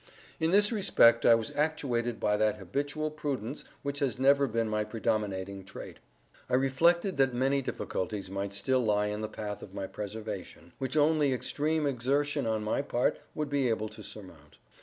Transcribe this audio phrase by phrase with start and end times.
[0.39, 4.83] In this respect I was actuated by that habitual prudence which has ever been my
[4.83, 5.99] predominating trait.
[6.49, 10.97] I reflected that many difficulties might still lie in the path of my preservation which
[10.97, 14.57] only extreme exertion on my part would be able to surmount.